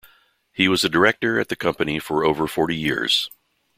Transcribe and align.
He 0.51 0.67
was 0.67 0.83
a 0.83 0.89
director 0.89 1.39
at 1.39 1.49
the 1.49 1.55
company 1.55 1.99
for 1.99 2.25
over 2.25 2.47
forty 2.47 2.75
years. 2.75 3.29